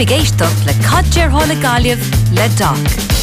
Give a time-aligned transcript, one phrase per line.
[0.00, 3.19] bigéisteach le cadéir hála galibh le doc.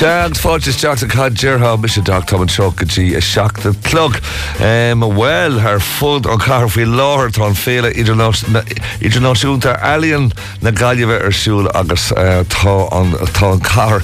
[0.00, 4.16] Sean fáte teach a cad deartha mis sé dag tá an seogadtí a seachta plug.
[4.56, 10.32] Um, well ar fud an car fhí láthir tá an féle idirnáisiúnta alíonn
[10.64, 14.00] na gaiileh arsúil agus uh, tá an tá an car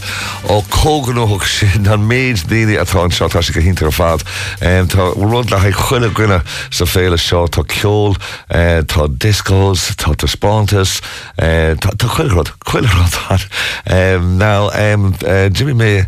[0.53, 4.21] ó cóganúach sin an méid daine atá an seo tá sé go hinntar fad.
[4.61, 8.13] Um, tá rud le chuile gine sa féle seo tá ceol
[8.53, 11.01] uh, tá discos, tá tá spátas,
[11.41, 13.49] uh, tá chuilrad chuilrad.
[13.89, 16.07] Um, now um, uh, Jimmy mé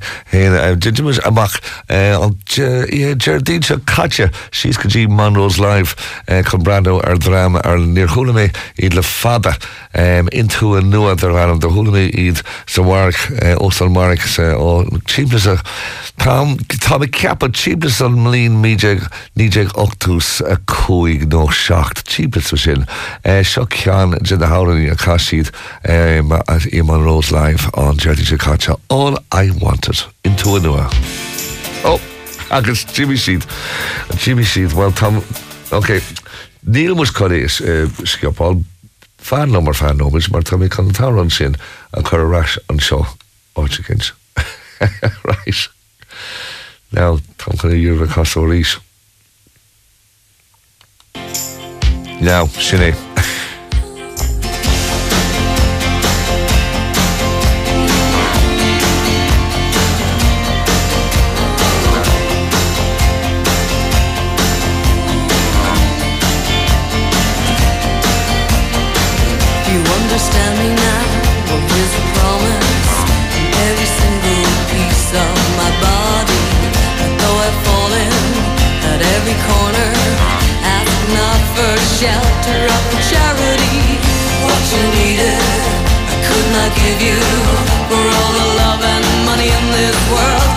[0.80, 5.95] Jimmers amach an Jardín se catse síos go dtí Monroe's Live
[6.48, 9.55] chun brando ar drama ar níorchola mé iad le fada
[10.32, 13.19] intú an nua ar an de thula mé iad sa Mark
[13.60, 14.24] óstal Mark
[14.56, 15.59] ó típla
[16.18, 18.98] Tá ceappa típla an mlín míide
[19.38, 22.87] níé 8tús a cuaig nó seach típla sin
[23.23, 25.52] seo cean de na háí a caiisiad
[26.73, 28.38] i Monroe's Live an Jardí se
[28.69, 30.88] catse all I wanted into a nua.
[31.85, 32.01] Oh,
[32.51, 33.45] agus Jimmy Seed
[34.16, 35.23] Jimmy Seed well Tom
[35.73, 36.01] okay.
[36.63, 37.61] Neil mus cho is
[38.05, 38.65] skipá
[39.19, 41.57] fan nommer fan nóis mar tá mé kann tá an sin
[41.93, 43.07] a chu ras an seo
[43.57, 44.13] ákins
[45.24, 45.69] right.
[46.93, 48.79] Now chu dúr a casó rís
[52.21, 52.95] now sinné
[81.99, 83.99] shelter of charity.
[84.47, 85.43] What you needed,
[86.06, 87.19] I could not give you.
[87.91, 90.47] For all the love and money in this world,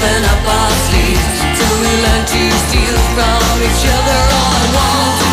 [0.00, 1.26] laughing up our sleeves
[1.58, 4.20] till we learn to steal from each other.
[4.38, 5.27] All I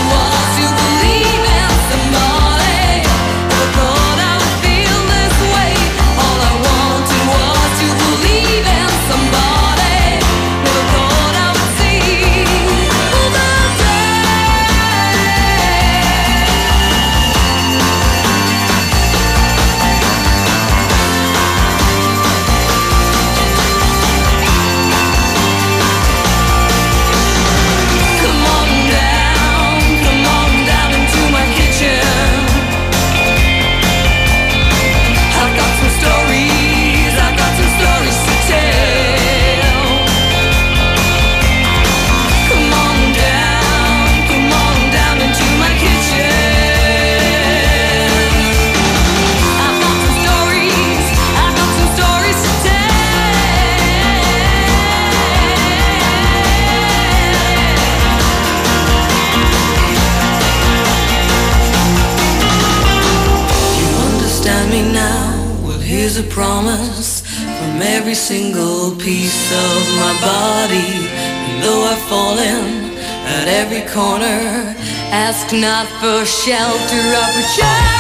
[76.05, 77.94] for shelter of for charity.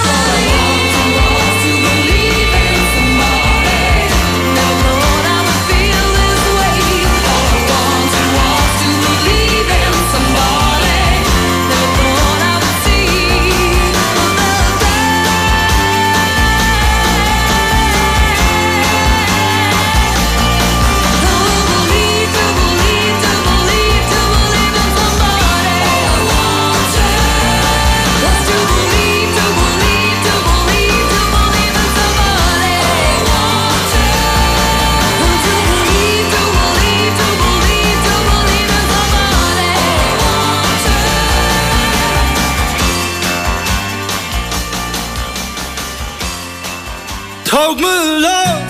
[47.55, 48.63] Tog me love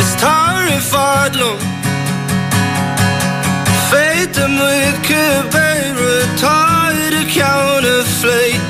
[0.00, 1.56] Is tar i fadlum
[3.88, 8.60] Fe Fate them with Cabera Tie to counterfeit.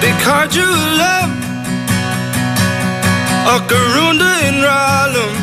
[0.00, 0.70] Big card you
[1.02, 1.32] love
[3.56, 5.36] Akarunda in Raleigh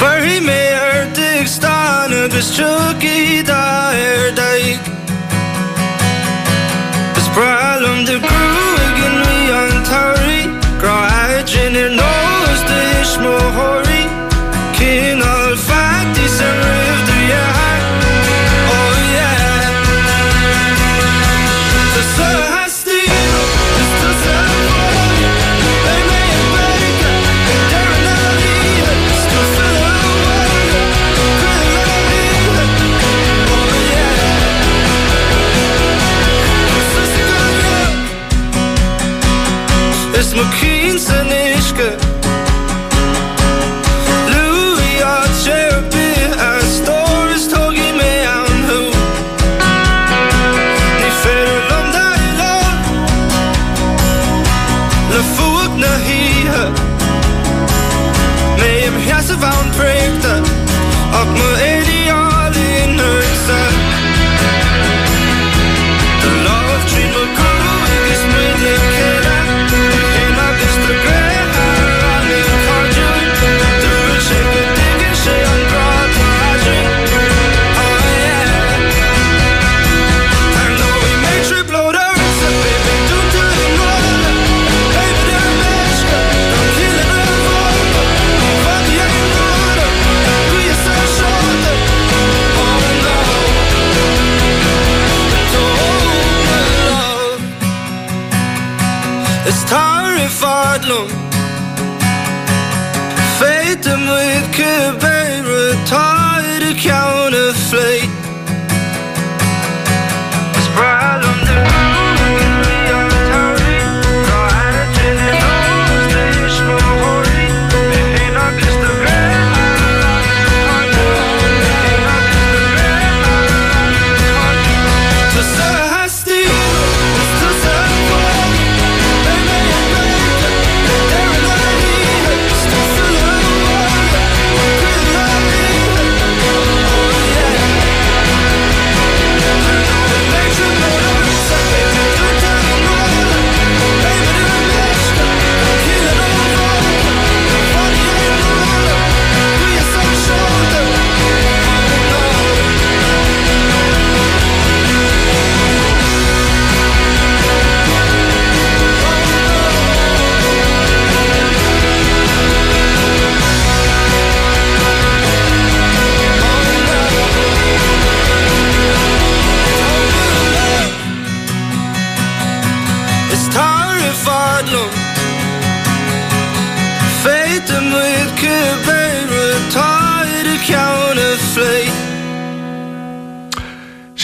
[0.00, 5.03] Where he mayor Dick Stan agus Chucky dair daig Is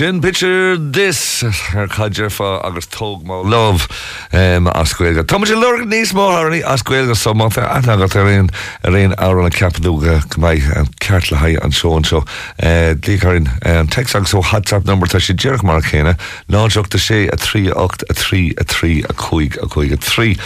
[0.01, 1.43] Sin picture this
[1.77, 3.85] ar caidir fá agus tóg má love
[4.33, 5.25] um, ascuilga.
[5.29, 8.49] Tá sé le níos máthí ascuilga somata agat ar réon
[8.83, 12.25] a réon á na ceapúga maiid an ceart le haid an seán seo.
[12.57, 16.17] Díarn an teach so WhatsApp number tá sé dearch mar chéine
[16.49, 20.37] náideachta sé a 38 a 3 a 3 a chuig a chuig a 3.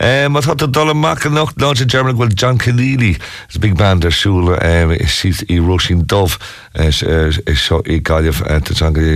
[0.00, 3.14] Eh, má tá a dola mac nacht ná sé German bhfuil John Keneally
[3.48, 4.58] is big band arsúla
[4.98, 6.34] is si í Róisín Dubh
[6.74, 8.74] is seo i eh, eh, gaiileh te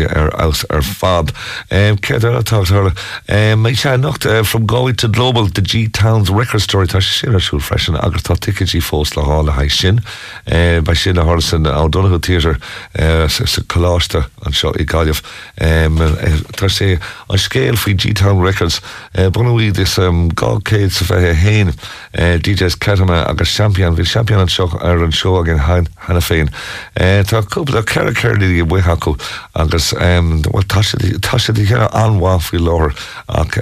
[0.09, 1.31] ar aus ar fab.
[1.69, 2.93] Ke atátar
[3.57, 7.35] mé se nocht from Galway to Global de G Towns Record Story tá sé sin
[7.35, 10.01] arsú freisin agus tá ticketí fós le hála ha sin
[10.47, 12.59] Bei sin a hásan á donnacha tíir
[13.29, 15.21] sa choláiste an seo i gaiileh
[16.57, 18.81] tar sé an scéal faoi G Town Records
[19.15, 19.99] buí is
[20.35, 21.73] gácéid sa bheit héin
[22.15, 26.51] DJs Ketama agus champion hí champion an seo ar an seo agin hena féin.
[26.95, 29.15] Tá cúpla ce ceirlí i bhuihaú
[29.55, 31.53] agus agus tá sé
[31.93, 32.95] anháfuí leir
[33.27, 33.59] ach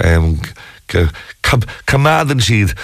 [1.86, 2.74] Camádan siad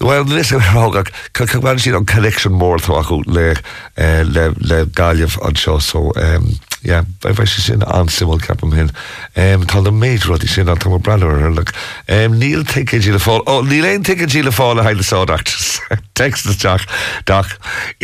[0.00, 3.54] bhil lis hágach chuhhain siad an collection mór acu le
[3.96, 6.38] le gaiileh an seo so yeah,
[6.84, 7.00] Ja,
[7.32, 8.90] bheit sé sin ansimú capam hin.
[9.34, 11.64] Um, tá na méid rudí sin an tá breir le.
[12.12, 15.80] Um, níl tiid le fá ó níl éon tiid le fáil a heile sáachtas.
[16.18, 16.84] Text Jack
[17.24, 17.48] Dach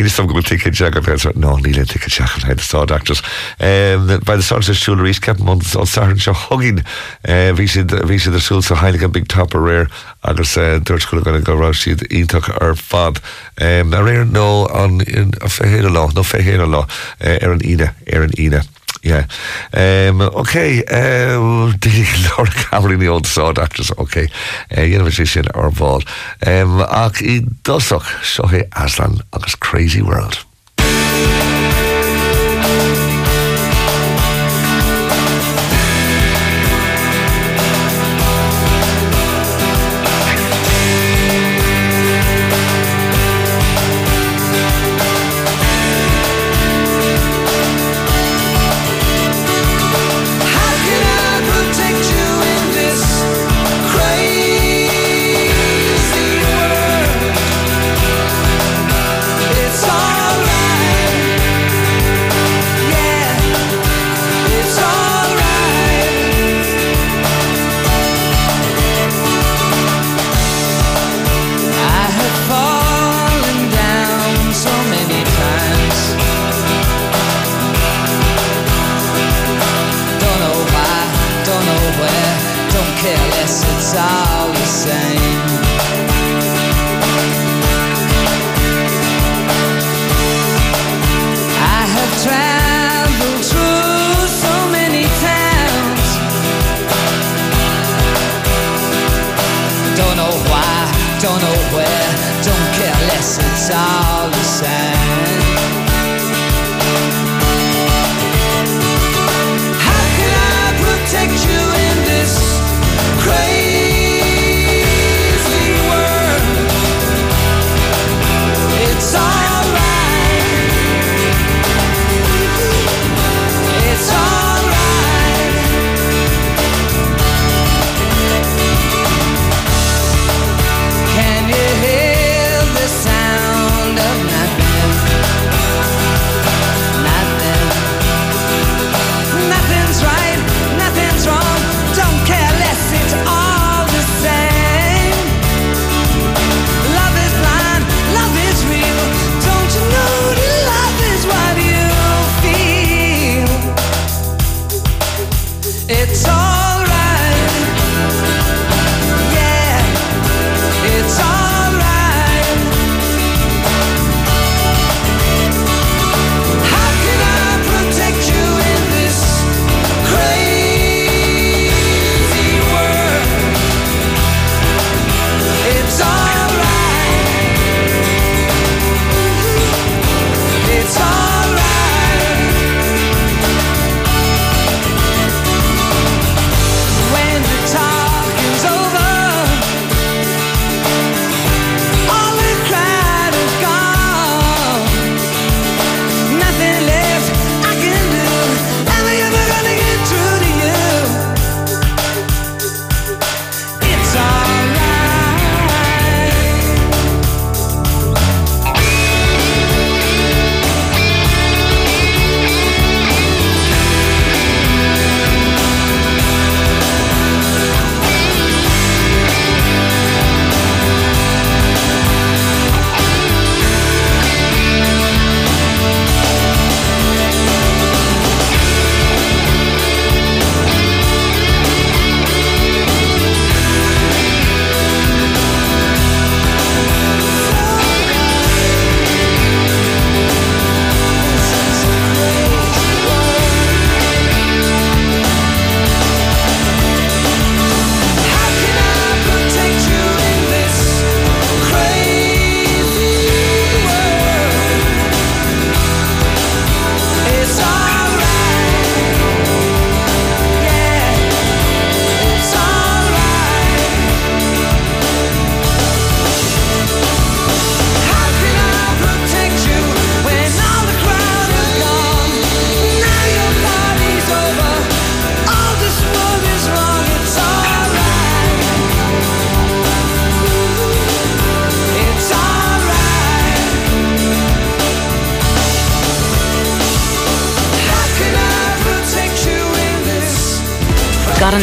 [0.01, 0.97] í sam go tiid Jack
[1.37, 3.21] nó Neil níl tiid Jack an heile sáachtas.
[3.61, 6.81] Bei de sáúil rís cap man á san se hogin
[7.21, 9.87] ví ví si arsúl sa heilige big top a réir
[10.23, 13.21] agus dúirtúil gona gorá siad ítach ar fad.
[13.61, 15.01] Um, a réir nó an
[15.41, 16.85] a féhéile lá nó féhéile lá
[17.21, 18.61] ar an ine ar an ine.
[19.03, 19.25] Yeah.
[19.73, 20.83] Um, okay.
[21.01, 21.73] Um,
[22.37, 23.91] Laura Cameron the old sod actress.
[23.97, 24.27] Okay.
[24.77, 26.05] Uh, University sin ar bháil.
[26.45, 30.45] Um, ach i seo é Aslan agus Crazy World.
[83.01, 85.41] Don't care less, it's all the same.
[91.57, 96.09] I have traveled through so many towns.
[99.97, 100.91] Don't know why,
[101.21, 102.09] don't know where,
[102.43, 105.00] don't care less, it's all the same.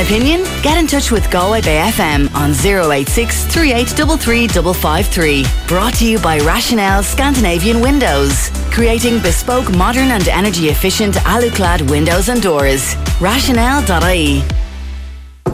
[0.08, 0.42] Opinion?
[0.62, 5.44] Get in touch with Galway Bay FM on 086 3833 553.
[5.68, 8.48] Brought to you by Rationale Scandinavian Windows.
[8.70, 12.96] Creating bespoke, modern and energy efficient aluclad windows and doors.
[13.20, 14.42] Rationale.ie.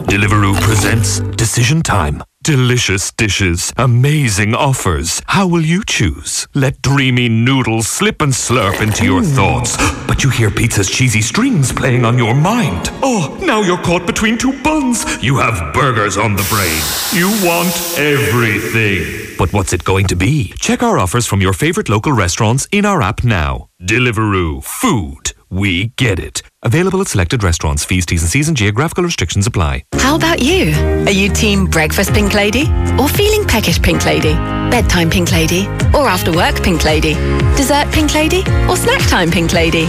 [0.07, 2.23] Deliveroo presents Decision Time.
[2.45, 5.19] Delicious dishes, amazing offers.
[5.25, 6.47] How will you choose?
[6.53, 9.75] Let dreamy noodles slip and slurp into your thoughts.
[10.05, 12.91] But you hear pizza's cheesy strings playing on your mind.
[13.01, 15.23] Oh, now you're caught between two buns.
[15.23, 16.83] You have burgers on the brain.
[17.19, 19.35] You want everything.
[19.39, 20.53] But what's it going to be?
[20.59, 23.69] Check our offers from your favorite local restaurants in our app now.
[23.81, 24.63] Deliveroo.
[24.63, 25.33] Food.
[25.49, 26.43] We get it.
[26.65, 27.85] Available at selected restaurants.
[27.85, 29.85] Fees, T's and C's and geographical restrictions apply.
[29.93, 30.73] How about you?
[31.05, 32.63] Are you team breakfast pink lady?
[32.99, 34.33] Or feeling peckish pink lady?
[34.71, 35.67] Bedtime pink lady?
[35.93, 37.13] Or after work pink lady?
[37.55, 38.39] Dessert pink lady?
[38.67, 39.85] Or snack time pink lady?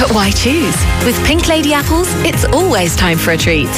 [0.00, 0.76] But why choose?
[1.06, 3.70] With Pink Lady apples, it's always time for a treat.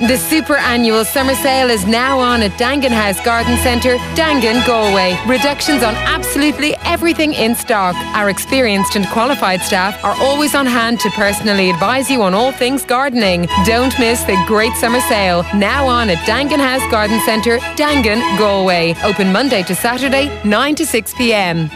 [0.00, 5.14] The super annual summer sale is now on at Dangan House Garden Centre, Dangan, Galway.
[5.26, 7.94] Reductions on absolutely everything in stock.
[8.16, 12.50] Our experienced and qualified staff are always on hand to personally advise you on all
[12.50, 13.46] things gardening.
[13.66, 15.44] Don't miss the great summer sale.
[15.54, 18.94] Now on at Dangan House Garden Centre, Dangan, Galway.
[19.04, 21.68] Open Monday to Saturday, 9 to 6 pm.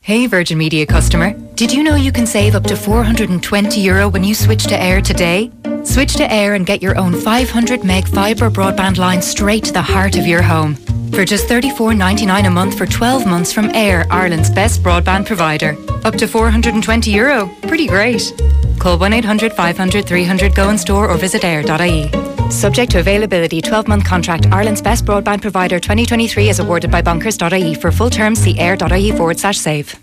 [0.00, 4.24] Hey Virgin Media customer, did you know you can save up to 420 euro when
[4.24, 5.52] you switch to Air today?
[5.84, 9.82] Switch to Air and get your own 500 meg fibre broadband line straight to the
[9.82, 10.76] heart of your home.
[11.12, 15.76] For just 34.99 a month for 12 months from Air, Ireland's best broadband provider.
[16.04, 17.50] Up to 420 euro.
[17.62, 18.32] Pretty great.
[18.78, 22.10] Call 1 800 500 300 go in store or visit air.ie.
[22.50, 24.46] Subject to availability 12 month contract.
[24.52, 27.74] Ireland's best broadband provider 2023 is awarded by bonkers.ie.
[27.74, 29.96] For full terms, see air.ie forward slash save.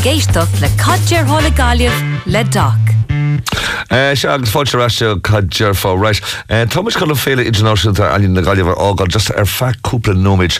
[0.00, 0.68] Géisteach le
[2.26, 2.87] le Doc.
[3.88, 6.20] Eh, Se agus fáilteráiste chuidir fá reis.
[6.48, 10.58] Eh, Thomas chu féle internationalta alín na gaiileh ágad just ar feúpla nóid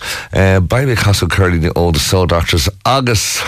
[0.69, 3.43] Baimh hasú curlí na óda sódátas agus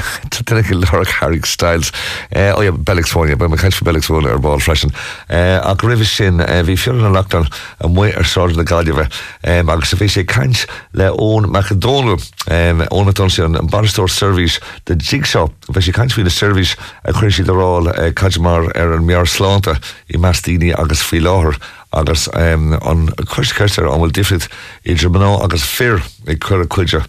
[0.45, 1.93] tunig lera Harrig Styles.
[2.31, 4.93] Ó Bellisáine, be caiint fa Bellisáin ar bá freisin.
[5.31, 7.49] a rih sin bhí fiúna letan
[7.81, 9.09] a mu ar sáid na gaiileh
[9.43, 14.95] agus sa bhí sé caiint le ón mechdóú eh, ónatón sin an barstóir service de
[14.97, 19.70] jigseo, bheits sé caiintmhí na service a chuir si dorá caiidmar ar an mear sláánta
[20.09, 21.59] i metíine agus fi láthir
[21.93, 24.47] agus um, an chuirceir an bhfuil difrid
[24.85, 27.03] idir mná agus fear ag chur a chuide.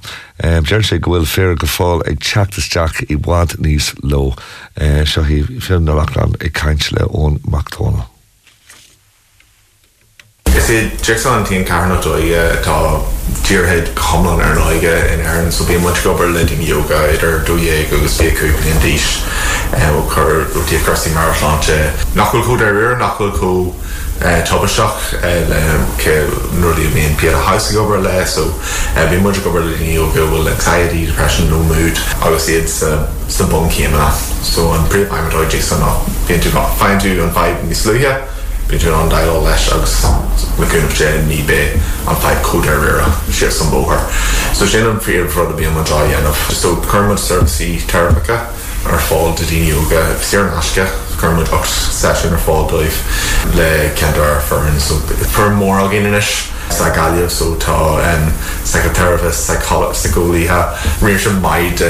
[0.44, 5.26] Um, Deir sé gohfuil fear go fáil ag teachtasteach i bhád níos lo uh, seo
[5.28, 8.10] hí fi na leán ag caiint le ón Mactóna.
[11.02, 13.02] Jackson tíon carna dóige tá
[13.44, 17.88] tíorhead comlan ar náige in airan so bí mu gobar le din yoga idir dúé
[17.92, 19.24] agus féú in díis
[20.14, 23.74] chur rutí crosí marláante nachhfuil chu ar nachhfuil chu
[24.46, 25.18] tubaseach
[25.50, 25.62] le
[26.62, 28.46] nuí bhíon pe a haasa gobar le so
[28.96, 34.12] bhí mu gobar le yoga bhfuil anxiety depression nó mood agus iad sa bon céimena
[34.44, 35.98] so an nach
[36.28, 38.14] bhíon tú feinú an feid níos sluthe
[38.72, 39.96] Beidir an dail leis agus
[40.56, 41.74] leúnmh sé ní bé
[42.08, 44.00] an feid cóir rira sé san bóhar.
[44.56, 46.40] So sin an fríomh rud a bí an dráhéanamh.
[46.56, 48.48] So chumad serviceí terpacha
[48.88, 50.88] ar fáil de díoga sé asce
[51.20, 52.96] chumad 8 session ar fáildóibh
[53.60, 54.96] le cear fearn so
[55.36, 56.48] fir mór a ggéis.
[56.72, 58.32] sa galh so tá an
[58.64, 59.52] secretarivis
[59.92, 60.62] psycholíthe
[61.04, 61.84] réir sem maid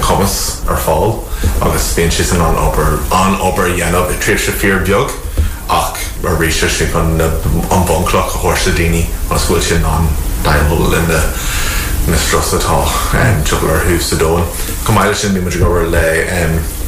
[0.00, 1.18] commas ar fáil
[1.60, 5.23] agus spé si an an ober an ober dhéanamh i trí se fear beag.
[5.68, 7.20] Ach mar rééis sin an
[7.70, 10.08] an bonklach a hose déine as bhfuil sin an
[10.44, 11.20] daimhol in de
[12.06, 12.84] mistrosatá
[13.44, 14.44] tuar hús a dóin.
[14.84, 16.04] Comáile sin mu go le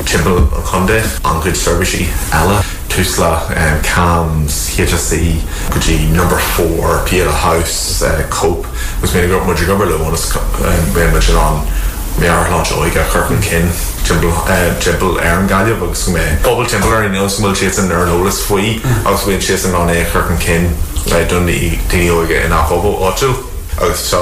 [0.04, 3.48] timpmpel an chundé ancuid serviceí eile túsla
[3.82, 5.40] cams HSE
[5.72, 8.66] gotí number 4 P a house cope
[9.00, 11.60] gus mé go mu go le me an
[12.20, 13.68] méarlá oige chuchan cin
[14.04, 18.80] timpmpel ar an galh agus mé Bobbal timp ar nó mú si an arolalas faoi
[19.04, 20.70] agus bhfuin si an an é chuchan cin
[21.10, 23.34] le dun daoige in nachhobal áú.
[23.76, 24.20] agus tá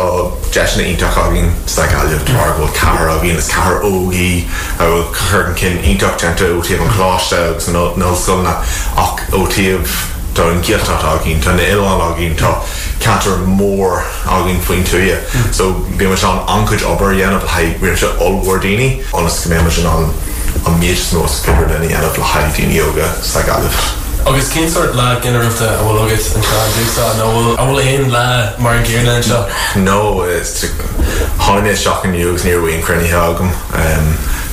[0.51, 4.45] deisna ítach agin sta galh tar bhil car a bhíon is car óí
[4.79, 8.57] a bhfuil chuchan cin ítach teanta ótíobh an chláiste agus nó sulna
[8.97, 9.95] ach ótíobh
[10.35, 12.61] do an giiltá agin tá na ián agin tá
[13.01, 15.17] cantar mór agin faoin túie.
[15.53, 20.11] So bí mar an ancuid obair dhéanamh haid se allhdaine anas go mé an
[20.67, 24.05] an méid nó skigur denna anamh le haidíine yoga sa galh.
[24.27, 26.43] agus céirt le ginirta bhfuil agus an
[26.77, 27.27] dúsá nó
[27.59, 28.27] bhfuil éon le
[28.59, 29.45] mar an ggéirna seo?
[29.77, 30.65] No is
[31.39, 33.53] háine seach an nuúgus níorhhaon crunithe agam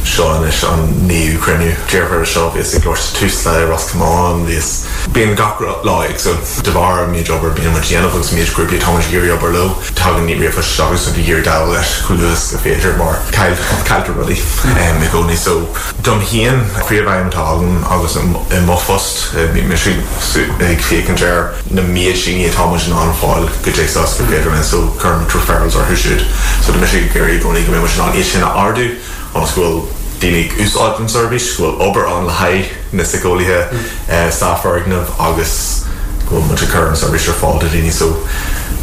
[0.04, 5.36] Sean is an níú cruniú Jear seo vís ag glóir túsla ras cumán vís Bíon
[5.36, 6.34] gacra láig so
[6.64, 8.80] de bhar mí jobbar bíon mar déanagus mí grúpi
[9.12, 13.20] Geary ober lo tugan ní rifa segus a hir da leis chuúlas go féidir mar
[13.32, 15.68] caiiltar rudí i gcóní so
[16.04, 22.50] dom hían chríomhhaimtágan agus i mofost mí me ag fécin déir na mí sin í
[22.54, 26.26] Thomas an anfáil go dé go féidir so chum troferals ar thuisiúd
[26.62, 28.90] so de me géirí gcóí go mé mar an sin ardú
[29.36, 29.88] an school
[30.22, 33.86] Dínig úsáilm service bhfuil ober an le haid na sicólathe hmm.
[34.08, 35.86] eh, staffargnamh agus
[36.30, 38.12] go mu chu an service ar fáil a daine so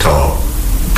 [0.02, 0.14] tá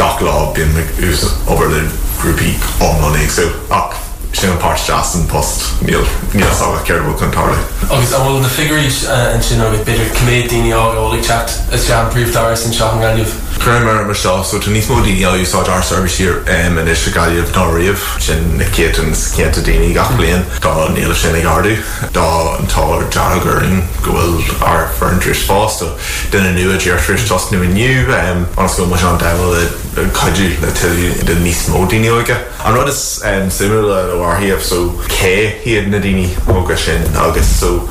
[0.00, 0.72] gach lá bin
[1.04, 1.82] ús ober le
[2.22, 4.00] grúpi omlanig so ach
[4.32, 7.60] sin anpá Jason post níl níl á ceirbú chutála.
[7.90, 11.90] agus an bhfuil na figurí eh, an sin agus beidir cumé daine ágálaigh chat is
[11.90, 13.49] an seo an ganineh.
[13.61, 18.05] Cremer mar seo so tú níos módí úsá ar serviceir an is se gaiomh nóíomh
[18.18, 21.77] sin na céan cé a daine gach blion dá níle sin ag ardú
[22.14, 25.92] dá antá deagurring gohfuil ar ferntris fásta
[26.33, 28.09] duna nu a deirtris just nu aniu
[28.57, 32.40] ans go mar an de caiú le tuú den níos módíine oige.
[32.64, 33.20] An rud is
[33.53, 37.85] simú le bhharthaíomh so cé hiad na daine móga sin agus so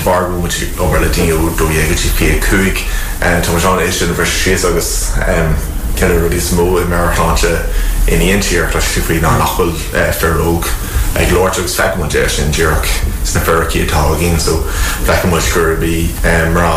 [0.00, 0.48] bharú mu
[0.80, 6.40] over le daine dóhégadtí fi cuaig Tá Jean é sin bhar sé agus ce rudí
[6.40, 7.50] smó i marláse
[8.06, 10.68] in íontíar lei si faoí ná nachfuil eh, ferróg
[11.18, 12.86] ag glóirtegus feicmide sin ddíach
[13.26, 14.60] sna fercí atá gin so
[15.08, 16.06] feicmid chubí
[16.54, 16.70] rá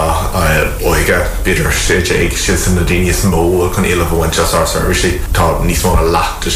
[0.82, 5.54] óige beidir sé ag si san na daine smó chun éile bhhaint á service tá
[5.62, 6.50] níos mó láta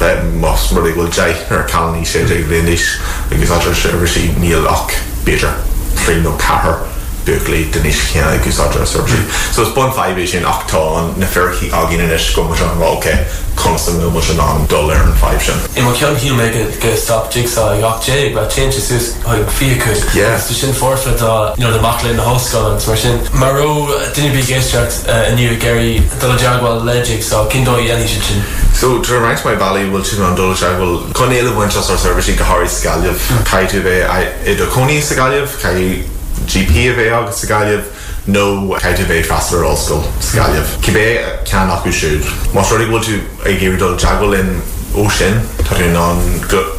[0.00, 2.96] mas eh, mar bhfuil de ar caní sé ag léis
[3.30, 5.52] agus á service níl ach beidir
[6.00, 6.95] trí nó cahar.
[7.26, 9.22] Buglaí denis chéanna gus surgery.
[9.52, 13.98] So is bon fe sin achtá na ferchií agin is go mar an bhké constant
[13.98, 15.58] mu an an dul ar an fe sin.
[15.76, 16.48] I mar cean hí mé
[16.80, 17.46] go stop ag
[17.82, 19.16] gaché ba change sus
[19.58, 23.18] fi chu sin forfle de machlin na hoscoil mar sin.
[23.32, 28.42] Marró duine bí géistecht aniu Gary uh, do jaagwal leig so cindó dhéanaine sin sin.
[28.72, 32.68] So to rank my valley will tu an dul will conile Winchester service go Harry
[32.68, 33.08] scalh
[33.44, 34.10] caiú bheith
[34.46, 36.04] i do coní sa galh cai
[36.46, 37.84] GP a bheith agus sa gaiileh
[38.26, 38.44] nó
[38.80, 40.64] caiidir bhéh fastar óscoil scaileh.
[40.82, 41.06] Cibé
[41.44, 42.24] cean acu siúd.
[42.54, 44.56] Más ruí bhil tú ag ggéirdul jagwalin
[44.96, 46.20] ó sin tar an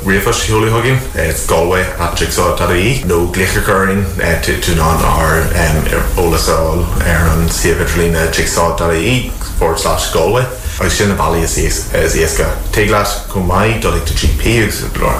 [0.06, 0.97] rifa siúla hagin
[1.47, 4.06] Galway a jigsaw í nó glicharcurring
[4.65, 10.45] tú ná ar ólasáil ar an sivilína jigsaw í forward slash Galway.
[10.80, 11.58] Agus sinna bailí is
[12.16, 12.46] éasca.
[12.72, 14.70] Teaglas go maiid dolik de GP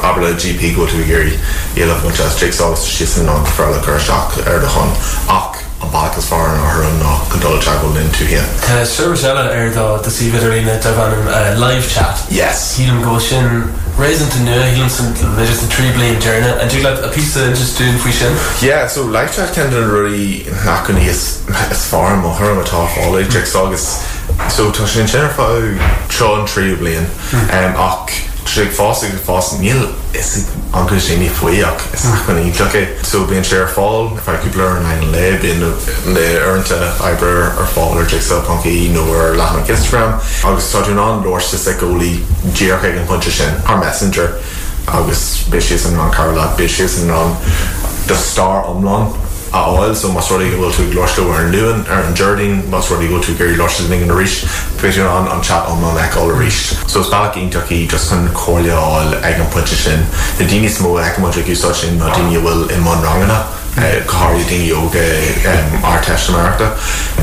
[0.04, 1.34] ab le GP go tú géirí
[1.76, 4.92] éile mu jigsaw si san an frela chu seach ar de chun
[5.28, 8.44] ach an bagus far an an ná condol go linn tú hé.
[8.86, 12.26] Service eile ar dá de si viidirlína de an live chat.
[12.30, 12.78] Yes.
[12.78, 16.84] Hílam go sin Raisin to nu hílam san le a trí blin journey a tú
[16.84, 17.22] le a pí
[17.56, 18.38] just dún fao sin?
[18.62, 21.42] Yeah, so live chat can ruí nachchan is
[21.90, 24.06] farm ó thum atá fála jigsaw agus
[24.50, 25.48] so tá sin sin fá
[26.10, 27.76] tro an trí blian hmm.
[27.78, 28.12] ach
[28.48, 32.26] sé fásta go fás níl is an sé ní faoach is hmm.
[32.26, 35.62] chun ílacha so bíon sé fáil feúpla an ein le bin
[36.16, 36.80] le ornta
[37.12, 40.20] ebre ar fáil ar sa pancaí nó ar le an Instagram.
[40.44, 44.42] Agus tá an láirsta sa ggólí ddíorcha an punte sin ar messenger.
[44.88, 47.36] Agus bis an an Carla bis an an
[48.08, 52.64] de star omlan áil so mas ruí bhfuil tú glóiste ar nuan ar an Jarding
[52.70, 54.44] mas ruí go tú gurí loing an ríis
[54.82, 56.78] féidir an an chat an an eáil ríis.
[56.88, 60.06] So bailach ionach just chun choleáil ag an puinte sin.
[60.40, 63.46] Na daine smó ag mu úsá sin na daine bhfuil in man rangana.
[64.50, 65.04] din yoga
[65.84, 66.74] ar teachta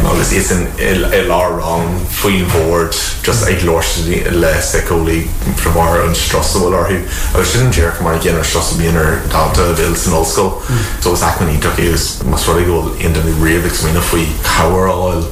[0.06, 2.94] agus is i lá rang faoin bhd
[3.26, 6.98] just ag glóir le secólí framar an strasahil orthú
[7.34, 10.52] agus sin dear mar stras bíonar dáta bhil san óscoil
[11.00, 15.26] so is aní tuús mas ru ggóil in den riamh mína faoi cabháil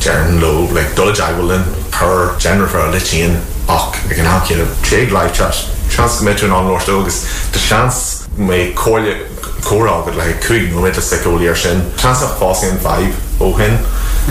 [0.00, 5.54] Jan lo like do jagwalin her Jennifer litían ach ag an ha sé live chat
[5.90, 9.14] chans go metún an agus de chans mé choile
[9.60, 13.78] chorá le cuaig nó mé a seúíar sin chans a fásin an 5 ó hin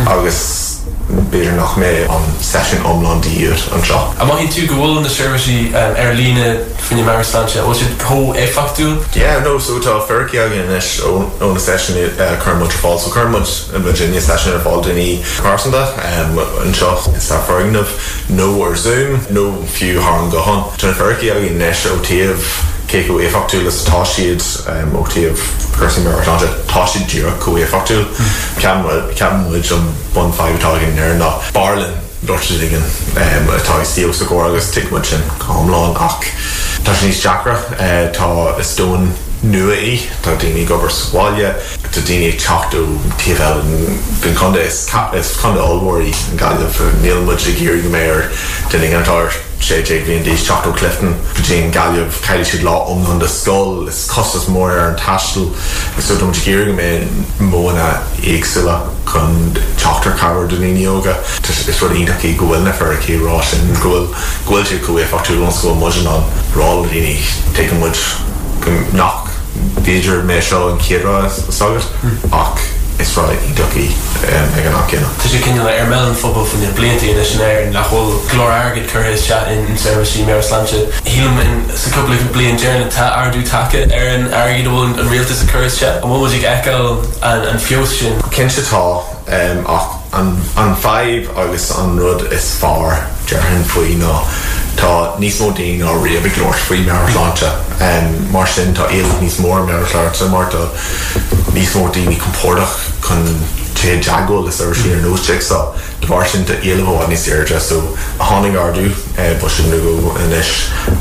[0.08, 0.57] agus
[1.32, 4.00] beidir nach mé an session omlandíir an seo.
[4.20, 6.58] A má hín tú gohfuil na serviceí ar lína
[6.90, 7.00] fin
[7.64, 9.00] ó si có éfachtú?
[9.16, 13.48] Yeah, no so tá ferci agin is ó na session uh, chumut fá so chumut
[13.76, 17.92] in Virginia session er ar fáil duní Carsanda um, an seo is tá fergnamh
[18.30, 19.20] nó ar zoom
[19.68, 20.64] fiú há an gohan.
[20.78, 24.42] Tá ferci agin nes ó taobh ke go éfachtúlas tá siad
[24.96, 25.44] ótíobh
[25.78, 26.40] chusin mar tá
[26.72, 29.14] táisiid dúra go éfachtúil hmm.
[29.14, 31.94] ceanmuid an bon fetágin ar na barlin
[32.26, 36.26] dortgin um, atá sí sa go agus timuid sin cámláán ach.
[36.84, 39.12] Tá níos Jackra eh, tá is stone
[39.44, 41.54] nua í tá daoine gobar sáile
[41.94, 42.86] tá daine teachú
[43.22, 43.62] tíhil
[44.22, 48.32] bin chunda is chunda allhairí an gaiileh nílmuid a géir go méir
[48.72, 54.06] duning antáir bhíon dís teachú Clifden galibh caiile siad lá om an de sscoil is
[54.08, 55.50] costas mór ar an tastal
[55.98, 57.08] is so dom géir go mé
[57.40, 61.18] móna éagsúla chun teachtar cabhar duine yoga
[61.50, 64.08] is ru íach í gohfuilna fer a cérá sin gohfuil
[64.46, 66.24] gohfuil tú chu éfachtú an scoil mu an
[66.56, 67.18] rá daoine
[67.54, 67.98] te muid
[68.94, 69.28] nach
[69.84, 72.34] Beiidir mé seo an cérá sagad hmm.
[72.34, 73.88] ach is rá ídaí
[74.58, 75.10] ag an cinna.
[75.22, 78.88] Tá sé cinenne ar mellan fphobal fan den blianttí in sin air nachhol chlór agad
[78.90, 80.80] chuéis se in serviceí mé slante.
[81.06, 85.44] Hílam in sa coppla go blion déirna tá ardú take ar an agadhil an réaltas
[85.44, 88.18] a chuiriste a bhil ag eáil an fios sin.
[88.32, 88.84] Cin se tá
[89.28, 94.22] um, ach an, an feib agus an rud is far dearhan faoi ná
[94.78, 97.50] Tá níos mó daon á riamh glóir faoi meláte
[97.82, 100.62] um, mar sin tá éal níos mór meláir sa mar tá
[101.56, 103.24] níos mó daoine compórdaach chun
[103.74, 105.60] te jagol is er sé nosteek sa
[106.02, 107.80] de warsin te eelh an is éja so
[108.20, 110.52] a hannig ardu eh, bo sin go in is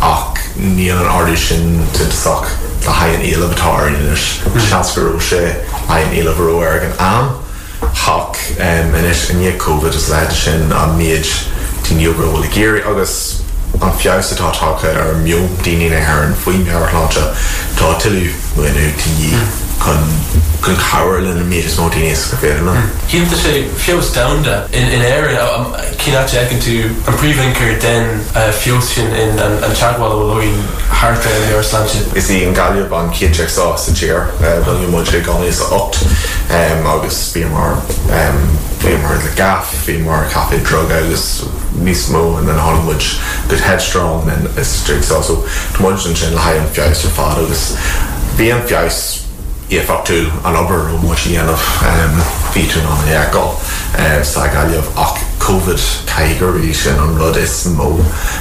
[0.00, 2.46] ach ní an ardu sin tin sok
[2.86, 4.68] a ha an eelebetá in is hmm.
[4.68, 5.42] Chaasgur sé
[5.88, 7.34] a an eelero ergen am
[8.04, 11.26] hak en is in je COVID is le sin a méid
[11.82, 13.42] tin jogur géri agus
[13.82, 17.24] an fiátatá take ar miom daine na her an foioin ar láte
[17.76, 19.65] tá tiú nu tinní.
[19.78, 20.36] Chun hmm.
[20.62, 22.74] chun chair le mé mó daine go féna.
[23.08, 25.28] Hínta sé fios damda in in air
[26.02, 28.20] cína ecinn tú an príomhangur den
[28.52, 32.16] fios sin in an teagháil loin harta in ar slante.
[32.16, 36.02] Is í an galú an céteach sá sa tíir bhil mu sé gan is 8
[36.50, 37.76] agus bí mar
[38.80, 41.44] bhí mar le gaf hí mar caé drug agus
[41.82, 43.04] níos mó an an Hollywood
[43.48, 45.44] go headstrong en is strict so
[45.80, 47.76] mu an sin le ha an fiáis ar fá agus
[48.38, 49.25] bí an fiáis
[49.70, 51.64] éfaú an ober ó mu dhéanamh
[52.54, 57.90] ví an eáil sa galh ach COVID caiigurí sin an rud is mó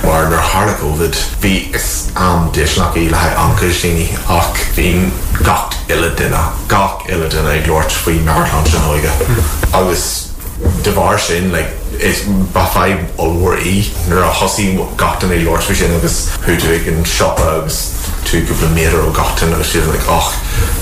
[0.04, 5.12] mar nar hála COVID hí is am deisnach í le anca sinní ach hín
[5.42, 9.12] gacht ile duine gach ile duine ag Lord faoi Maryland sin óige
[9.74, 10.30] agus
[10.84, 15.62] de bhar sin like, is ba feib allhar í nar a hosí gatain é Lord
[15.62, 17.82] sin agus chuú an shop agus
[18.26, 20.34] tú go mé ó gatain agus si like, ach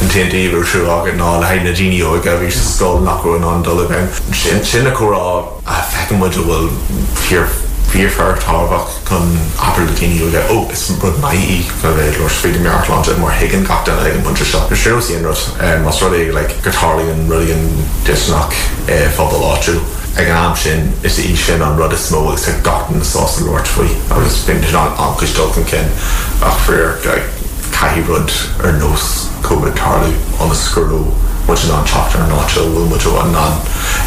[0.01, 3.63] an TNT siú agad ná le haid na daine ó a bhí sscoil nachún an
[3.63, 5.19] dola ben sin sinna chorá
[5.65, 6.69] a fecin mu bhfuil
[7.27, 7.47] fear
[7.93, 13.67] Bíorfartábach chun Appletíine le ó is bud maií go bheith leir féidir meartland mar higann
[13.67, 14.71] gatain ag an bunte shop.
[14.73, 17.67] séíon rud mas ru é le gotálaíon ruíon
[18.07, 18.55] disnach
[18.87, 20.02] fábal áú.
[20.15, 23.65] Ag an am sin is í sin an rud is smó ag gatan sá Lord
[23.65, 25.89] faoi agus bin an ancustaltan cin
[26.41, 26.97] ach frir
[27.73, 28.31] caihí rud
[28.63, 31.01] ar nós COVIDtarú an na scrú
[31.47, 33.45] mu an chapter an náte bhfuil mu an ná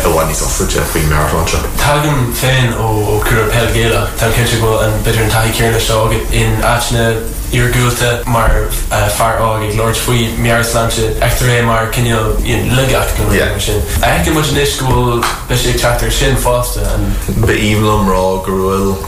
[0.04, 1.58] bhhaní saide faoi mearláse.
[1.76, 6.62] Tagm féin ó cur pelgéile tá ce go an bidir an taí céirna seágad in
[6.62, 7.10] áitna
[7.54, 8.50] ar gúilta mar
[8.90, 13.14] uh, far ág ag Lord faoi mearslánse Etar é mar cinneal legaach
[13.61, 13.82] sin.
[14.02, 17.14] Ece mu in iscúil be sé teachtar sin fásta an
[17.46, 18.98] Be ílam rá gohfuil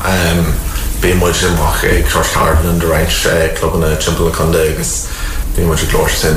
[1.02, 5.06] bé mu sinach ag eh, crossharden an de reinint eh, clubban na timp chunda agus
[5.58, 6.36] Bhí mu glóir sin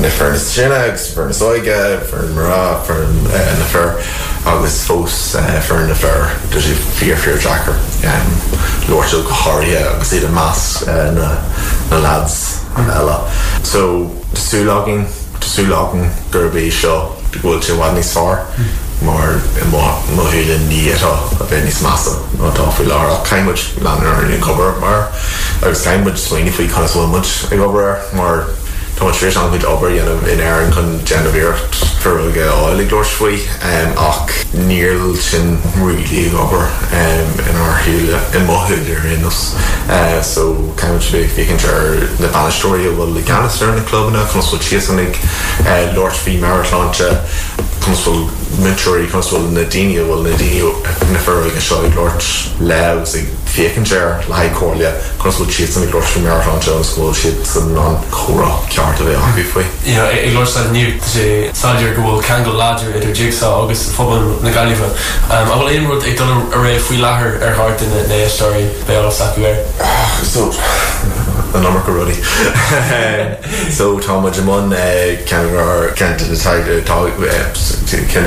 [0.00, 1.74] na fernas sinnagus fer na sóige
[2.08, 3.66] fer marrá fer na
[4.48, 7.76] agus fós fer na fer du sé fear Jackar
[8.88, 12.38] Lordú go háirithe agus iad an más na lads
[12.72, 13.18] eile.
[13.62, 15.04] So súlágin
[15.44, 18.48] súlágan gurbé seo bhfuil sé bhhaid níos far.
[19.02, 19.40] mar
[20.14, 24.72] mohéile ní atá a bheit níos massa nátá fi lá a caiimmuid lenar in cover
[24.80, 25.10] mar
[25.62, 28.46] agus caiimmuid swinine faoi chuhmuid ag obair mar
[29.02, 33.40] Táéis an chuid obair dhéanam in air chun Genevirt fuige álig dúir faoi
[33.98, 39.40] ach níl sin rilí obair in áthúile in mothúidir innos
[39.90, 40.46] eh, so
[41.34, 45.18] fécinn ar na banistóí bhfuil le ganasar na clubbanna chunfuil siasannig
[45.98, 47.10] Lord Fee Marylandse
[47.82, 48.28] consfuil
[48.62, 50.38] mitúí consfuil na daine bhfuil na
[51.10, 51.26] na
[51.58, 52.22] a seo Lord
[52.62, 57.98] ag fécinn séir le haicólia consfuil siad san glóir mé an Johnsscoil siad san an
[58.10, 59.66] chora ceart a bheith aú faoi.
[60.06, 61.26] ag lo nu sé
[61.62, 64.88] saidir gohfuil Kangel láidir idir jigsa agus fóban na galífa.
[65.28, 69.00] a bhfuil éonrút ag don a ré faoi láthair ar hart in na story be
[69.10, 69.60] sacuir.
[69.80, 70.50] Ah, so
[71.54, 72.16] an am go rudi.
[73.72, 74.70] So tá Jamon
[75.26, 75.58] Ken eh,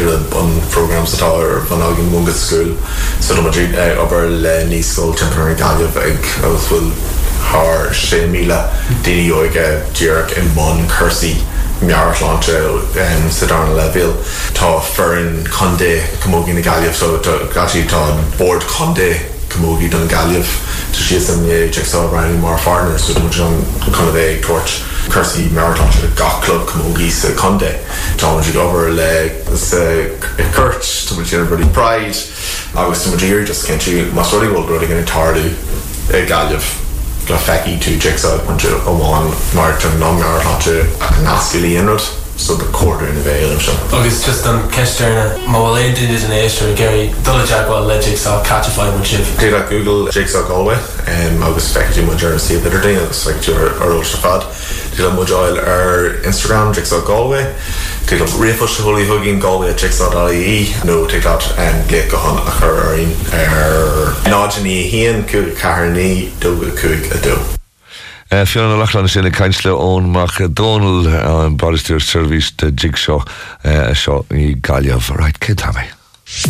[0.02, 2.76] eh, an programs atá ar van agin Munga School,
[3.20, 6.90] so Madrid eh, ober le níoscoil temporary galh ag agus bhfuil
[7.50, 8.58] haar sé míle
[9.04, 9.68] daine oige
[10.00, 11.36] dúach in món chusaí
[11.82, 14.14] mearláinte um, sa darna levéil
[14.56, 17.20] Tá ferin condé commógin na galh so
[17.54, 18.04] gatí tá
[18.38, 20.44] board condé commógi don galh
[20.92, 24.84] tu si sam Jigsaw Brian mar farner so mu an kon é torch.
[25.10, 27.80] Cursi marathon gaclub commógi sa condé
[28.18, 29.30] Tá over le
[30.52, 32.18] kurt tu body pride
[32.76, 35.54] agus tu just can't ken mas will gro gan tardu
[36.10, 36.60] uh, galh
[37.28, 40.86] go feki tú jigsaw punch amháin mar an nómarathonte
[41.24, 43.72] nascilí inrod so the quarter in bhéil se.
[43.96, 49.04] Agus just an ceistena má le in éisir Gary dul Jackháil le jigsaw catchify mu
[49.04, 49.26] sib.
[49.40, 50.78] Dé a Google Jigsaw Galway
[51.42, 53.34] agus feú mu si idir dé agus le
[53.80, 54.44] ar se fad.
[54.96, 57.46] Dí le muáil ar Instagram Jigsaw Galway.
[58.06, 63.16] Te réfa se holí huginn Galway Jigsaw.í nó te dat an lé gohan a arin
[63.32, 67.55] ar nágení hían cu cairní doga cuaig a
[68.36, 68.46] Eh, do.
[68.46, 73.24] Fianna lechlan sinna caiinsle ón mac Donald eh, an Baristeir Service de Jigsaw
[73.64, 75.88] eh, seo í galliamh right kid ha me.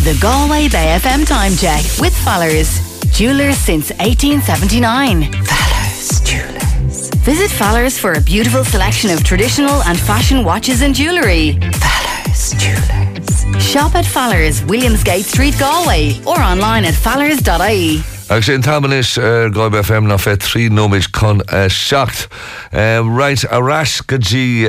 [0.04, 2.80] The Galway Bay FM time check with Fallers.
[3.14, 5.30] Jewelers since 1879.
[5.44, 7.10] Fallers Jewelers.
[7.26, 11.60] Visit Fallers for a beautiful selection of traditional and fashion watches and jewellery.
[11.84, 13.64] Fallers Jewelers.
[13.64, 18.15] Shop at Fallers, Williamsgate Street, Galway, or online at fallers.ie.
[18.26, 22.26] Agus sé tamis ar gáib FM na fé trí nóid chun secht.
[22.74, 24.66] Right aráis gotí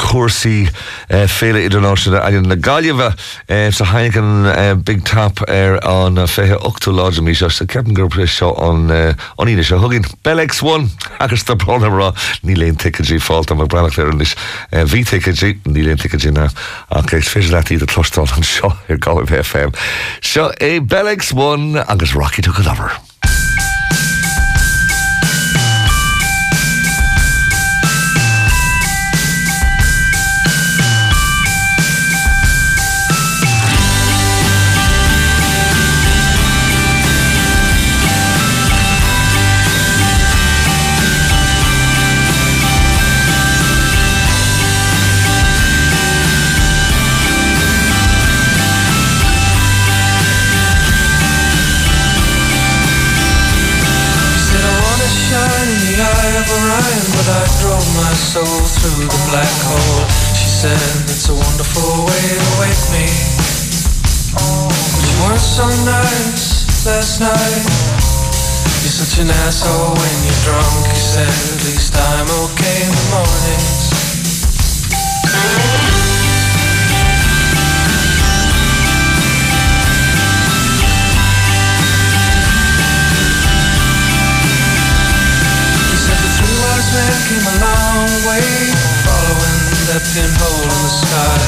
[0.00, 0.70] cuasaí
[1.28, 3.12] féle idirnáisiide a na galileh
[3.76, 4.48] sa hainecin
[4.88, 10.08] Big Top ar an fé 8ú lá mí se sa grúpa seo aníine se thuginn
[10.24, 10.88] Bell X1
[11.20, 14.34] agus tá brnará ní léon ticadí fáil am brenach ar is
[14.72, 16.48] bhí ticadí ní léon ticadína
[16.88, 19.76] a éis fé letí a tlostáil an seo ar gáibh FM.
[20.24, 22.93] Seo é Bell X1 agus Rocky tu go lover.
[69.24, 70.84] An asshole when you're drunk.
[70.88, 73.82] You said at least I'm okay in the mornings.
[86.94, 88.70] Man came a long way
[89.02, 91.42] following that pinhole in the sky.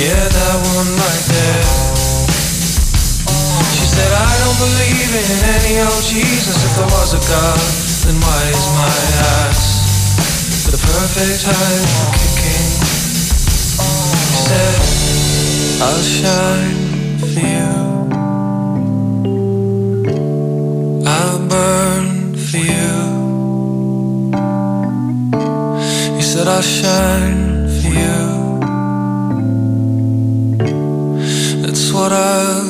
[0.00, 1.93] Yeah that one right there
[3.94, 6.56] said I don't believe in any old Jesus.
[6.66, 7.60] If there was a God
[8.04, 8.96] then why is my
[9.38, 9.60] ass
[10.70, 12.70] the perfect height for kicking?
[14.28, 14.78] She said
[15.86, 16.82] I'll shine
[17.30, 17.72] for you.
[21.14, 22.08] I'll burn
[22.48, 22.92] for you.
[26.16, 28.22] He said I'll shine for you.
[31.62, 32.63] That's what I'll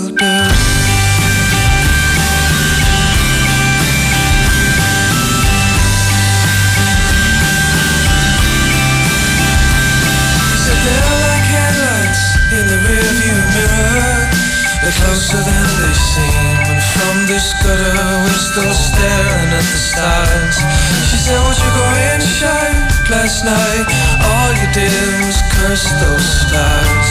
[15.14, 17.94] closer than they seem and from this gutter
[18.26, 20.58] we're still staring at the stars.
[21.06, 22.82] She said would you go in shine?
[23.06, 23.86] Last night
[24.26, 24.90] all you did
[25.22, 27.10] was curse those stars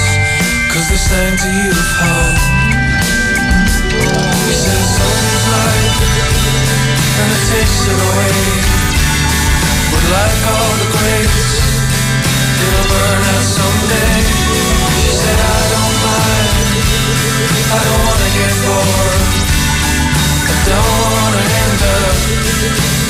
[0.68, 2.44] cause they sang to you of hope
[4.52, 5.96] you said something's life
[7.08, 8.36] and it takes it away.
[9.96, 11.56] But like all the greats
[12.68, 14.16] it'll burn out someday.
[14.92, 15.53] She said
[17.44, 19.24] I don't wanna get bored
[20.48, 22.16] I don't wanna end up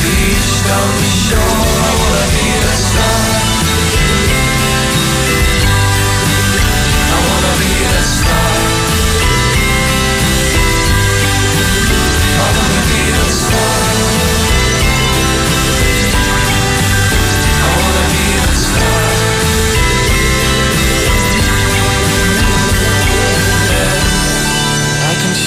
[0.01, 3.21] the shore I wanna be a star
[7.13, 8.42] I wanna be a star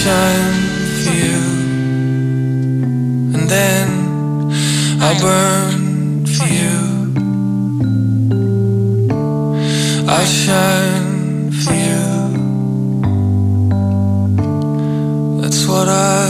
[0.07, 1.39] I shine for you
[3.35, 3.89] and then
[5.03, 6.79] I'll burn for you.
[10.09, 12.07] I'll shine for you.
[15.41, 16.26] That's what I'll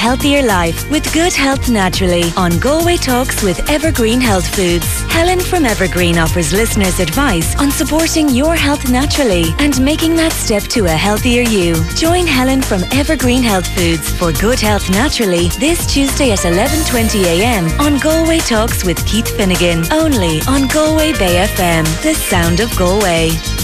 [0.00, 4.86] healthier life with good health naturally on Galway Talks with Evergreen Health Foods.
[5.12, 10.62] Helen from Evergreen offers listeners advice on supporting your health naturally and making that step
[10.74, 11.74] to a healthier you.
[11.96, 17.66] Join Helen from Evergreen Health Foods for good health naturally this Tuesday at 11:20 a.m.
[17.78, 23.59] on Galway Talks with Keith Finnegan, only on Galway Bay FM, the sound of Galway.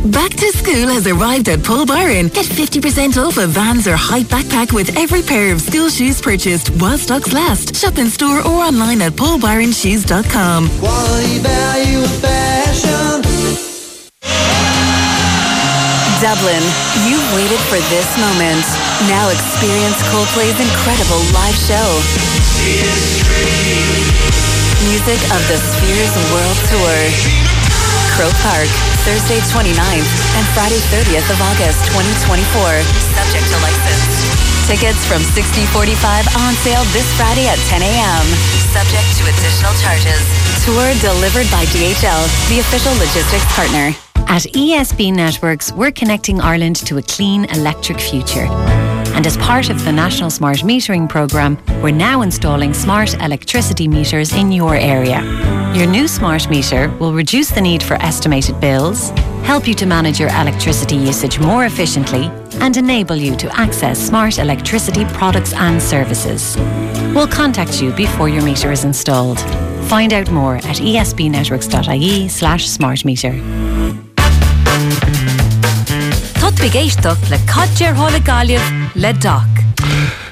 [0.00, 2.28] Back to school has arrived at Paul Byron.
[2.28, 6.72] Get 50% off a Vans or Height backpack with every pair of school shoes purchased
[6.80, 7.76] while stocks last.
[7.76, 10.70] Shop in store or online at paulbyronshoes.com.
[10.80, 13.20] Quality, value, fashion.
[16.24, 16.64] Dublin,
[17.04, 18.64] you've waited for this moment.
[19.04, 21.88] Now experience Coldplay's incredible live show.
[24.88, 27.49] Music of the Spheres World Tour.
[28.16, 28.68] Croke Park,
[29.06, 32.82] Thursday 29th and Friday 30th of August 2024.
[33.14, 34.04] Subject to license.
[34.66, 38.24] Tickets from 6045 on sale this Friday at 10 a.m.
[38.70, 40.20] Subject to additional charges.
[40.64, 43.94] Tour delivered by DHL, the official logistics partner.
[44.28, 48.46] At ESB Networks, we're connecting Ireland to a clean electric future.
[49.20, 54.32] And as part of the National Smart Metering Programme, we're now installing smart electricity meters
[54.32, 55.20] in your area.
[55.74, 59.10] Your new smart meter will reduce the need for estimated bills,
[59.44, 62.30] help you to manage your electricity usage more efficiently,
[62.62, 66.56] and enable you to access smart electricity products and services.
[67.14, 69.38] We'll contact you before your meter is installed.
[69.90, 73.04] Find out more at esbnetworks.ie slash smart
[76.60, 76.70] meter.
[76.70, 78.62] Tut géisteach le cadéir hála galibh
[78.94, 79.48] le doc.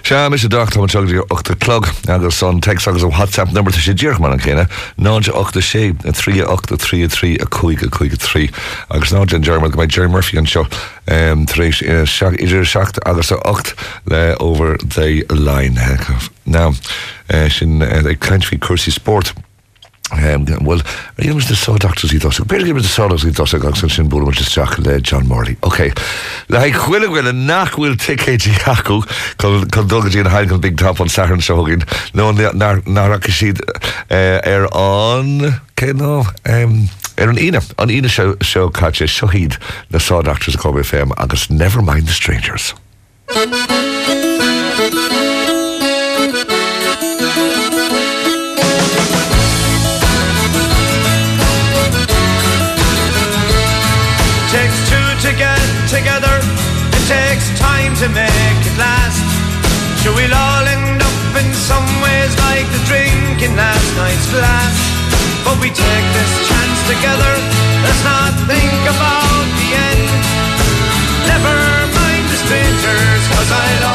[0.03, 3.73] Se mis sé dacht an teagí 8 clog agus san text agus ó WhatsApp number
[3.73, 4.69] sé ddíirman an chéine
[4.99, 8.51] ná 8 sé a 3 8 3 3 a chuig a chuig 3
[8.91, 10.67] agus ná an German go Jerry Murphy an seo
[11.07, 13.75] éis idir seach agus a 8
[14.07, 15.77] le over the line
[16.47, 16.75] ná
[17.51, 19.33] sin ag country cuasí sport.
[20.11, 20.83] Um, was
[21.49, 22.41] the saw doctors í dos.
[22.41, 25.57] Beir give the saws í dos agus sin bú is Jack le John Morley.
[25.63, 25.93] Ok.
[26.49, 31.01] Le haig chhuiile bhfuil a nachhfuil ticketí haú chu dogadí an haig an big top
[31.01, 31.85] an Saturn sogin.
[32.15, 33.61] nó ná siad
[34.09, 39.59] ar an cé nó ar an ine an ine seo seo caite seohíd
[39.91, 42.75] na saw doctors a Cobe FM agus never mind the strangers.
[57.99, 59.27] To make it last.
[59.99, 64.77] Sure, we'll all end up in some ways like the drink in last night's glass.
[65.43, 67.35] But we take this chance together.
[67.83, 70.07] Let's not think about the end.
[71.27, 71.59] Never
[71.91, 73.88] mind the strangers, cause I'll always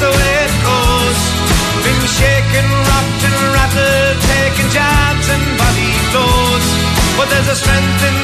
[0.00, 1.20] the way it goes.
[1.82, 6.66] Been shaken, rocked and rattled, taking jabs and body blows.
[7.18, 8.17] But there's a strength in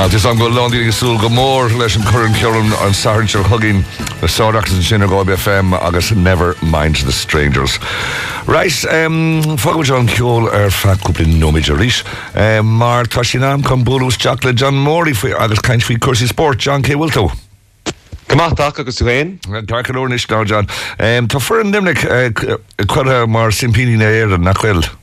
[0.00, 3.82] Well, Dis an go landí súl go mór leis an chun ceann an Sarintseir chugginn
[4.22, 7.76] le sáachtas an sinna gáib FM agus never mind the strangers.
[8.46, 12.00] Reis um, fáid an ceol ar faúplin nóid a ríis,
[12.32, 15.98] um, mar tá sin am chu búús Jack le John Morí faoi agus caiint fao
[16.00, 16.96] cuasí sport John K.
[16.96, 17.28] Wilto.
[18.26, 19.36] Goach agus tú héin?
[19.68, 20.64] Darcanúnis ná John.
[20.96, 22.56] Um, tá fu an nimnic uh,
[22.88, 24.99] chuile mar simpíní na éir an nachhfuil.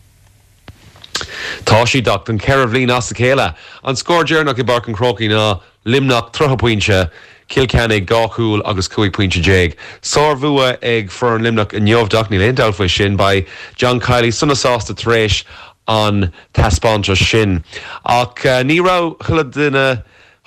[1.68, 3.54] Tá sí dacht an ceirh lín as chéile
[3.84, 7.12] an scóirdearnach i bar an croí ná limnach trochapointe
[7.52, 9.76] kilcannig gáúil agus cuaig pointinte déag.
[10.02, 13.44] Sá bhua ag for an limnach in neomhdach ní leondalfa sin ba
[13.76, 15.44] John Kiley sunnasásta rééis
[15.90, 17.66] an taspáintre sin.
[18.06, 20.04] Ach uh, nírá chula duine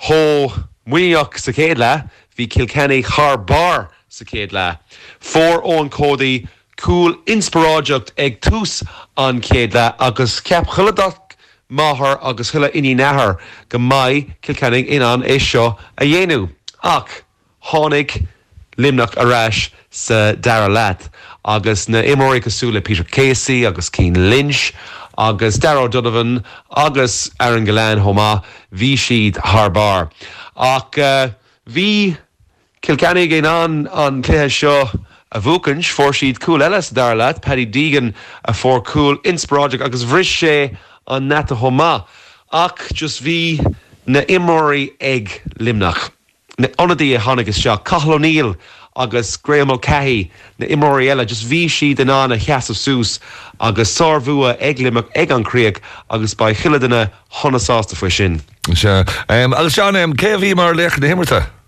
[0.09, 0.49] hó
[0.89, 4.79] muoach sa céad le hí kilcannig th bar sa céad le.
[5.21, 6.47] Fór ón códaí
[6.81, 8.81] cool inspiráideocht ag tús
[9.15, 11.37] an céad le agus ceap chuladach
[11.69, 13.37] máthair agus thuile iní nethir
[13.69, 16.49] go maiid cilcennig inan é seo a dhéanú.
[16.83, 17.21] Ach
[17.63, 18.25] tháinig
[18.77, 21.09] limnach aráis sa dara leat
[21.45, 24.73] agus na imóí cosúla Peter Casey agus Keen Lynch,
[25.17, 26.43] agus Darrow Donovan
[26.75, 30.09] agus Aaron Galan Homa hí siad Harbar.
[30.55, 30.91] Ach
[31.69, 32.17] hí uh,
[32.81, 34.89] Kilcannig gé an an cléthe seo
[35.31, 38.13] a bhúcans for siad cool eiles dar leat, Paddy Deegan
[38.45, 40.75] a for cool inspráideach agus bhris sé
[41.07, 42.05] an neta thomá.
[42.51, 43.59] Ach just bhí
[44.05, 46.11] na imóí ag limnach.
[46.59, 48.57] Na onadí a hánagus seo Cahlóníl
[48.97, 50.29] agus Graham O'Cahy
[50.59, 53.19] na imóí eile just bhí siad in an a cheasamh sús
[53.61, 55.79] agus sábhua aglimach ag anríoach
[56.09, 58.41] agus ba chiileanna thonasásta fa sin.
[58.75, 61.60] Se um, agus seán um, céhí mar lech na himmarta.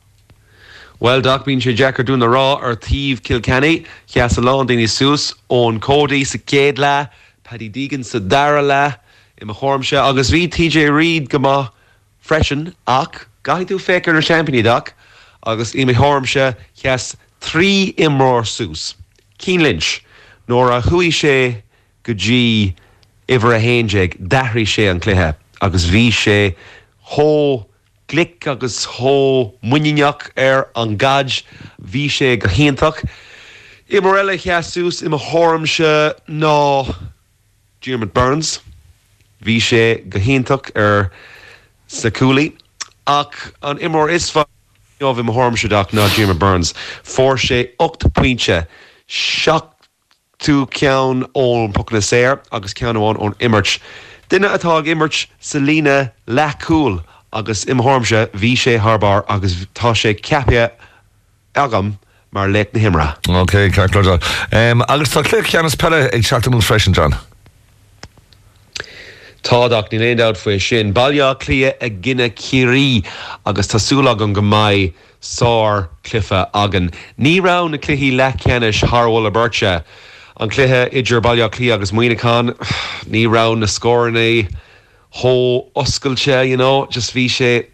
[1.03, 5.33] Well dag bín sé Jackar dúna rá ar tíh Kilkenny, cheas a lá daoine sús
[5.49, 7.09] ón códaí sa céad le,
[7.43, 8.95] Paddy Deegan sa dara le
[9.35, 11.71] i a chóm se agus bhí TJ Reid go má
[12.23, 14.93] freisin ach gaiith tú fécar na championach
[15.45, 18.95] agus i thom se cheas trí imrór sús.
[19.37, 19.99] Keen Lynch
[20.47, 21.63] nóair a chuí sé
[22.03, 22.73] go dí
[23.27, 26.55] ihar a hééig dethrí sé an cluthe agus bhí sé
[27.11, 27.67] hó
[28.13, 31.33] glic agus thó muineach ar an gad
[31.81, 33.01] hí sé go héintach.
[33.89, 36.57] I mar eile cheasús i thomse ná
[37.81, 38.59] German Burns,
[39.43, 41.09] hí sé go héintach ar
[41.89, 42.53] sacúlaí
[43.07, 44.45] ach an imór isfa
[45.01, 48.67] bhí thomseach ná German Burns, fór sé 8 puinte
[49.09, 49.73] seach
[50.37, 53.79] tú cean ón pona séir agus ceanháin ón immert.
[54.29, 57.01] Duine atá immert sa lína leúil
[57.33, 60.71] agus imthmse bhí sé Harbar agus tá sé ceapia
[61.55, 61.97] agam
[62.31, 63.17] mar le na himra.
[63.27, 67.15] Ok, ce um, agus tá clé ceannas pelle ag seachtamú freisin John.
[69.43, 73.05] Táach ní léad faoi sin bailá clia a gine cií
[73.45, 76.91] agus tásúla an go maiid sár clifa agan.
[77.19, 79.83] Ní ra na cluhí le ceanis Harhil a birte.
[80.39, 82.55] An cluthe idir bailá clí agus muoineán
[83.11, 84.47] ní ra na scóirnaí
[85.15, 87.67] hó oscailte you know, just bhí sé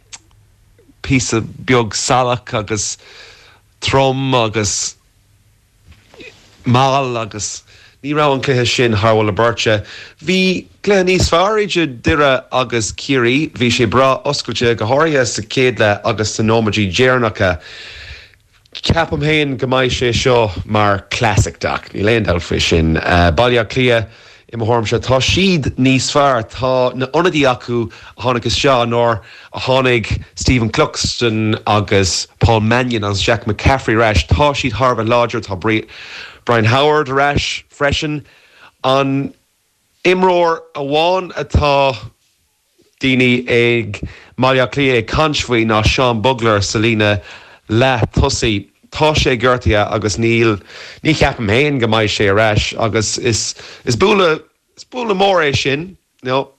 [1.02, 1.20] pí
[1.66, 2.98] beag salach agus
[3.82, 4.96] trom agus
[6.66, 6.86] má
[7.22, 7.64] agus
[8.04, 9.86] ní ra an cluthe sin Harhil a birte.
[10.24, 15.80] Bhí léan níos fearíide dure agus cií, hí sé bra oscailte go háirthe sa céad
[15.80, 17.60] le agus san nómadí déarnacha.
[18.74, 22.98] Ceapam héin go maiid sé seo mar classicach ní leondal fri sin.
[22.98, 24.08] Uh, Bailile clia
[24.52, 29.22] i thom se tá siad níos fear tá na onadí acu a tháinagus seo nóir
[29.54, 34.24] a tháinig Stephen Cluxton agus Paul Mannion as Jack McCaffrey reis.
[34.24, 35.86] Tá siad Harbh láidir tá bre
[36.46, 38.24] Brian Howard reis freisin.
[38.84, 39.34] An
[40.04, 41.96] imróir a bháin atá
[43.00, 44.02] daine ag
[44.38, 47.22] maiile lí ag cansfuoi ná Seán Bugler salína
[47.70, 50.60] le tosaí tá sé ggurrtaí agus níl
[51.04, 54.40] ní ceapam héin go maiid sé reis agus is is búla
[54.78, 56.52] is búla mór é sin no,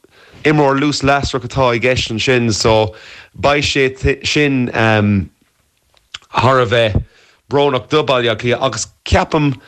[0.44, 2.94] imór lús lesra atá i gceist an sin so
[3.34, 3.90] ba sé
[4.24, 5.30] sin um,
[6.30, 7.02] Har a bheith
[7.50, 9.60] brnach dobailile lí agus ceapam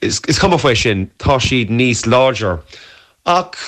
[0.00, 2.62] is, is cum foioi sin tá siad níos láger
[3.26, 3.58] ach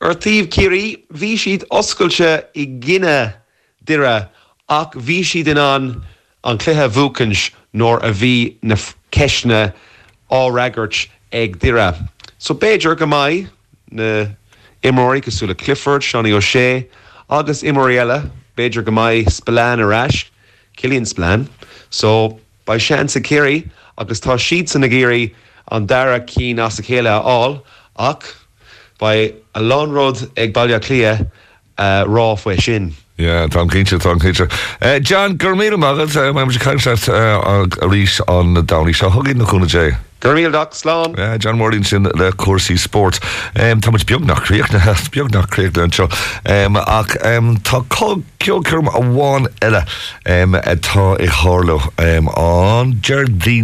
[0.00, 3.32] ar tíomh cií bhí siad oscailte i gine
[3.84, 4.28] dire
[4.68, 5.88] ach bhí siad in an
[6.44, 8.76] an cluthe bhúcans nóir a bhí na
[9.12, 9.72] ceisna
[10.30, 11.94] áreagart ag dire.
[12.38, 13.48] So béidir go maiid
[13.90, 14.28] na
[14.82, 16.86] imóí gosúla Clifford seánna ó sé
[17.30, 20.24] agus imórile béidir go maiid spleán aráis
[20.76, 21.48] cilíonn spleán,
[21.90, 23.68] so ba sean sa céirí
[23.98, 25.34] agus tá siad san na géirí
[25.72, 27.62] an dara cí as sa chéile áil
[27.98, 28.24] ach
[28.98, 29.10] ba
[29.54, 31.12] a lánród ag bailile clia
[31.78, 32.94] uh, rá foioi sin.
[33.18, 34.48] Yeah, Tom Kincher, Tom Kincher.
[34.80, 39.10] Uh, John, Gurmil Magad, uh, I'm just contract uh, a reach on the Downey Show.
[39.10, 39.92] Hugging the Kuna J.
[40.20, 41.14] Doc, Slán.
[41.38, 43.20] John Worthington, le cuasaí sport.
[43.54, 46.08] Um, tá muid beag nach críoch na beag nach críoch den seo.
[46.44, 47.84] Um, ach um, tá
[48.38, 49.84] ceolcurm a bháin eile
[50.26, 52.98] um, tá i hálo um, an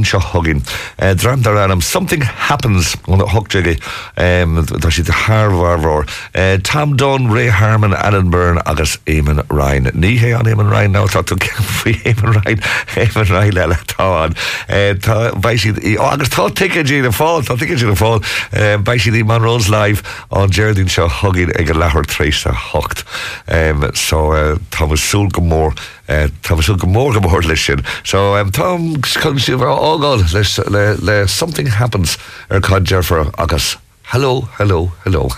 [0.05, 0.63] seo hugin.
[0.99, 3.81] Uh, something happens on the hugjiggy.
[4.17, 6.07] Um, tá si de Harvarvar.
[6.35, 9.91] Uh, Tom Dunne, Ray Harman, Alan Byrne agus Eamon Ryan.
[9.95, 11.37] Ní an Eamon Ryan ná tá tú
[11.83, 12.61] fao Eamon Ryan,
[12.95, 14.35] Eamon Ryan eile táán.
[14.69, 18.21] Uh, tá oh, agus ticket í na fáil, tá ticket í na fáil.
[18.53, 22.45] Um, Bei si dí man Rose live an Jardín seo hugin ag an lehar trééis
[22.47, 23.05] a hocht.
[23.49, 25.73] Um, so uh, tá súl go mór
[26.09, 27.57] uh, tá sú go mór go lei.
[28.05, 32.19] So um, Tom chun si bhar ágáil something happens
[32.51, 33.77] ar cad Jeffra agus.
[34.13, 35.29] Hello, hello, hello.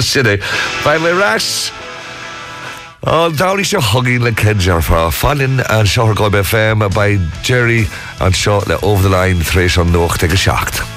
[0.00, 0.40] Sinné,
[0.82, 1.70] Ba mé ras.
[3.04, 7.04] Dáí se hogí le cedjar fá fallin an seoá be féim a ba
[7.44, 7.84] Jerry
[8.18, 10.93] an seo le óh lein rééis an nócht ag secht.